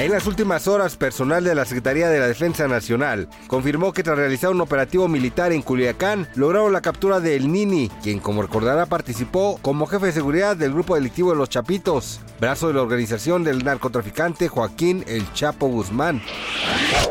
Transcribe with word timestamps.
En 0.00 0.10
las 0.10 0.26
últimas 0.26 0.66
horas, 0.66 0.96
personal 0.96 1.44
de 1.44 1.54
la 1.54 1.66
Secretaría 1.66 2.08
de 2.08 2.18
la 2.18 2.26
Defensa 2.26 2.66
Nacional 2.66 3.28
confirmó 3.48 3.92
que 3.92 4.02
tras 4.02 4.16
realizar 4.16 4.48
un 4.48 4.62
operativo 4.62 5.08
militar 5.08 5.52
en 5.52 5.60
Culiacán, 5.60 6.26
lograron 6.36 6.72
la 6.72 6.80
captura 6.80 7.20
de 7.20 7.36
El 7.36 7.52
Nini, 7.52 7.90
quien 8.02 8.18
como 8.18 8.40
recordará 8.40 8.86
participó 8.86 9.58
como 9.60 9.84
jefe 9.84 10.06
de 10.06 10.12
seguridad 10.12 10.56
del 10.56 10.72
grupo 10.72 10.94
delictivo 10.94 11.32
de 11.32 11.36
Los 11.36 11.50
Chapitos, 11.50 12.20
brazo 12.40 12.68
de 12.68 12.74
la 12.74 12.80
organización 12.80 13.44
del 13.44 13.62
narcotraficante 13.62 14.48
Joaquín 14.48 15.04
El 15.06 15.30
Chapo 15.34 15.66
Guzmán. 15.66 16.22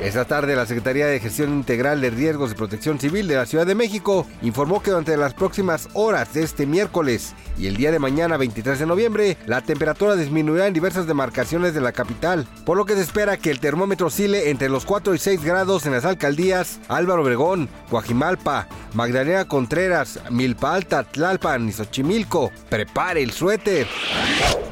Esta 0.02 0.26
tarde, 0.26 0.56
la 0.56 0.66
Secretaría 0.66 1.06
de 1.06 1.20
Gestión 1.20 1.54
Integral 1.54 2.02
de 2.02 2.10
Riesgos 2.10 2.52
y 2.52 2.56
Protección 2.56 3.00
Civil 3.00 3.28
de 3.28 3.36
la 3.36 3.46
Ciudad 3.46 3.68
de 3.68 3.76
México 3.76 4.26
informó 4.42 4.82
que 4.82 4.90
durante 4.90 5.16
las 5.16 5.36
próximas 5.36 5.90
horas 5.94 6.34
de 6.34 6.42
este 6.42 6.66
miércoles 6.66 7.36
y 7.60 7.68
el 7.68 7.76
día 7.76 7.92
de 7.92 8.00
mañana 8.00 8.38
23 8.38 8.80
de 8.80 8.86
noviembre, 8.86 9.38
la 9.46 9.62
temperatura 9.62 10.16
disminuirá 10.16 10.68
en 10.68 10.74
diversas 10.74 11.06
demarcaciones 11.06 11.74
de 11.74 11.82
la 11.82 11.92
capital, 11.92 12.48
lo 12.80 12.86
que 12.86 12.96
se 12.96 13.02
espera 13.02 13.36
que 13.36 13.52
el 13.52 13.60
termómetro 13.60 14.08
oscile 14.08 14.50
entre 14.50 14.70
los 14.70 14.86
4 14.86 15.14
y 15.14 15.18
6 15.18 15.44
grados 15.44 15.86
en 15.86 15.92
las 15.92 16.06
alcaldías 16.06 16.80
Álvaro 16.88 17.24
Obregón, 17.24 17.68
Guajimalpa, 17.92 18.70
Magdalena 18.94 19.46
Contreras, 19.46 20.20
Milpa 20.30 20.74
Alta, 20.74 21.04
Tlalpan 21.04 21.70
y 21.70 21.72
Xochimilco. 21.72 22.52
Prepare 22.70 23.22
el 23.22 23.32
suéter. 23.32 23.88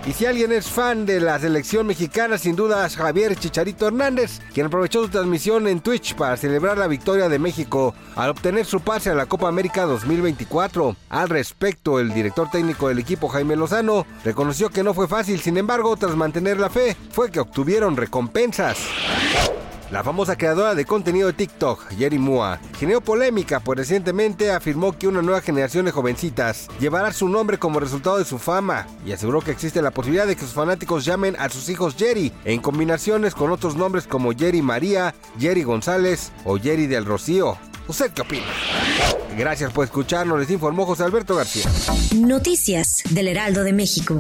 Y 0.08 0.14
si 0.14 0.26
alguien 0.26 0.54
es 0.54 0.70
fan 0.70 1.06
de 1.06 1.20
la 1.20 1.38
selección 1.38 1.86
mexicana, 1.86 2.38
sin 2.38 2.56
duda 2.56 2.86
es 2.86 2.96
Javier 2.96 3.36
Chicharito 3.36 3.88
Hernández, 3.88 4.40
quien 4.54 4.68
aprovechó 4.68 5.04
su 5.04 5.10
transmisión 5.10 5.68
en 5.68 5.82
Twitch 5.82 6.16
para 6.16 6.38
celebrar 6.38 6.78
la 6.78 6.88
victoria 6.88 7.28
de 7.28 7.40
México 7.40 7.94
al 8.16 8.30
obtener 8.30 8.66
su 8.66 8.80
pase 8.80 9.10
a 9.10 9.16
la 9.16 9.26
Copa 9.26 9.50
América 9.50 9.84
2024. 9.84 10.96
Al 11.10 11.28
respecto, 11.28 12.00
el 12.00 12.14
director 12.14 12.50
técnico 12.50 12.88
del 12.88 13.00
equipo, 13.00 13.28
Jaime 13.28 13.58
Lozano, 13.58 14.06
reconoció 14.24 14.70
que 14.70 14.82
no 14.82 14.94
fue 14.94 15.10
fácil, 15.10 15.42
sin 15.42 15.58
embargo, 15.58 15.98
tras 15.98 16.16
mantener 16.16 16.58
la 16.58 16.70
fe, 16.70 16.96
fue 17.12 17.30
que 17.30 17.42
obtuvieron 17.42 17.98
recompensas. 17.98 18.78
La 19.90 20.04
famosa 20.04 20.36
creadora 20.36 20.76
de 20.76 20.84
contenido 20.84 21.28
de 21.28 21.34
TikTok, 21.34 21.94
Jerry 21.98 22.20
Mua, 22.20 22.60
generó 22.78 23.00
polémica, 23.00 23.62
pues 23.62 23.78
recientemente 23.78 24.52
afirmó 24.52 24.98
que 24.98 25.08
una 25.08 25.22
nueva 25.22 25.40
generación 25.40 25.86
de 25.86 25.92
jovencitas 25.92 26.68
llevará 26.78 27.14
su 27.14 27.30
nombre 27.30 27.58
como 27.58 27.80
resultado 27.80 28.18
de 28.18 28.26
su 28.26 28.38
fama 28.38 28.86
y 29.06 29.14
aseguró 29.14 29.40
que 29.40 29.52
existe 29.52 29.82
la 29.82 29.92
posibilidad 29.92 30.28
de 30.28 30.36
que 30.36 30.42
sus 30.42 30.54
fanáticos 30.54 31.06
llamen 31.06 31.38
a 31.40 31.48
sus 31.48 31.70
hijos 31.70 31.96
Jerry 31.98 32.34
en 32.44 32.60
combinaciones 32.60 33.34
con 33.34 33.50
otros 33.50 33.78
nombres 33.78 34.08
como 34.08 34.34
Jerry 34.34 34.62
María, 34.62 35.16
Jerry 35.40 35.64
González 35.64 36.34
o 36.44 36.58
Jerry 36.58 36.88
del 36.88 37.06
Rocío. 37.06 37.58
¿Usted 37.88 38.12
qué 38.12 38.24
opina? 38.24 38.48
Gracias 39.38 39.72
por 39.72 39.86
escucharnos, 39.86 40.38
les 40.38 40.52
informó 40.52 40.86
José 40.86 41.04
Alberto 41.04 41.34
García. 41.36 41.64
Noticias 42.14 43.04
del 43.12 43.30
Heraldo 43.30 43.64
de 43.64 43.72
México. 43.72 44.20